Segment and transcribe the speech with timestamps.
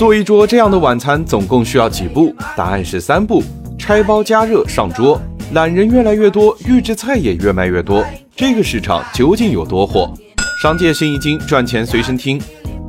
[0.00, 2.34] 做一桌这样的晚餐总共需要几步？
[2.56, 3.42] 答案是三步：
[3.78, 5.20] 拆包加热上桌。
[5.52, 8.02] 懒人越来越多，预制菜也越卖越多，
[8.34, 10.10] 这个市场究竟有多火？
[10.62, 12.40] 商界生意经，赚钱随身听。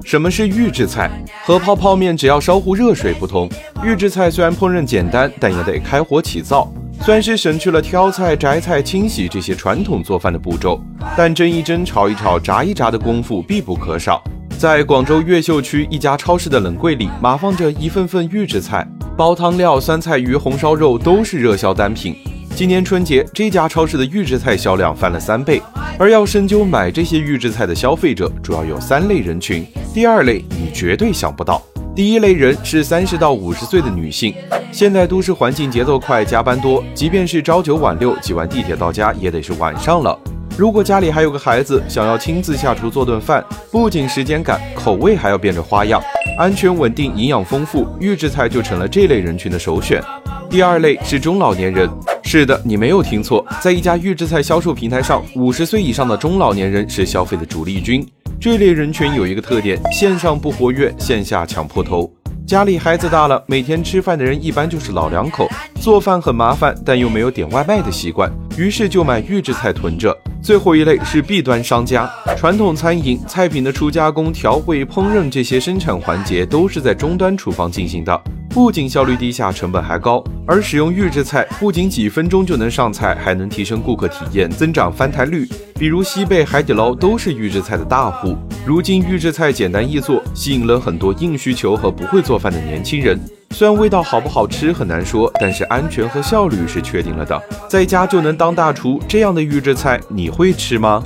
[0.06, 1.12] 什么是预制菜？
[1.44, 3.50] 和泡泡面只要烧壶热水不同，
[3.84, 6.72] 预制菜虽然烹饪简单，但也得开火起灶。
[7.02, 10.82] 算是省去了挑菜、摘菜、清洗这些传统做饭的步骤，
[11.18, 14.24] 但蒸一蒸、炒一炒、炸一炸的功夫必不可少。
[14.62, 22.16] 在广州越秀区一家超市的冷柜里，码放着一份份预制菜，煲汤料、酸菜鱼、红烧肉都是热销单品。
[22.56, 25.60] 今年春节，这家超市的预制菜销量翻了三倍。
[25.98, 29.66] 而要深究买这些预制菜的消费者，主要有三类人群。
[29.96, 31.60] 第二类，你绝对想不到。
[31.96, 34.32] 第一类人是三十到五十岁的女性。
[34.72, 40.16] 现代都市环境节奏快，加班多，即便是朝九晚六，挤完地铁到家也得是晚上了。
[40.58, 46.02] 如果家里还有个孩子，想要亲自下厨做顿饭，不仅时间赶，口味还要变着花样，
[46.38, 50.04] 安全稳定，营养丰富，预制菜就成了这类人群的首选。
[50.50, 51.90] 第二类是中老年人。
[52.24, 58.06] 是的，你没有听错，在一家预制菜销售平台上，五十岁以上的中老年人是消费的主力军。
[58.40, 62.12] 这类人群有一个特点：线上不活跃，线下抢破头。
[62.52, 70.14] 家里孩子大了，每天吃饭的人一般就是老两口，做饭很麻烦，但又没有点外卖的习惯，于是就买预制菜囤着。
[70.44, 78.22] 最后一类是 B 端商家，传统餐饮菜品的初加工、调味、烹饪这些生产环节都是在终端厨房进行的。
[78.54, 85.48] 不仅效率低下，成本还高，而使用预制菜不仅几分钟就能上菜，还能提升顾客体验，增长翻台率。
[85.80, 88.36] 比如西贝、海底捞都是预制菜的大户。
[88.66, 93.18] 如今预制菜简单易做，吸引了很多硬需求和不会做饭的年轻人。
[93.52, 101.02] 虽然味道好不好吃很难说，但是安全和效率是确定了的，在家就能当大厨，这样的预制菜你会吃吗？